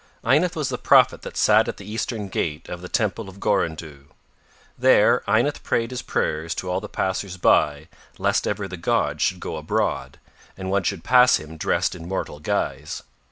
Ynath 0.23 0.55
was 0.55 0.69
the 0.69 0.79
prophet 0.79 1.21
that 1.21 1.37
sat 1.37 1.67
at 1.67 1.77
the 1.77 1.85
Eastern 1.85 2.27
gate 2.27 2.67
of 2.69 2.81
the 2.81 2.89
Temple 2.89 3.29
of 3.29 3.39
Gorandhu. 3.39 4.05
There 4.75 5.21
Ynath 5.27 5.61
prayed 5.61 5.91
his 5.91 6.01
prayers 6.01 6.55
to 6.55 6.71
all 6.71 6.79
the 6.81 6.89
passers 6.89 7.37
by 7.37 7.87
lest 8.17 8.47
ever 8.47 8.67
the 8.67 8.77
gods 8.77 9.21
should 9.21 9.39
go 9.39 9.57
abroad, 9.57 10.17
and 10.57 10.71
one 10.71 10.81
should 10.81 11.03
pass 11.03 11.35
him 11.35 11.55
dressed 11.55 11.93
in 11.93 12.07
mortal 12.07 12.39
guise. 12.39 13.03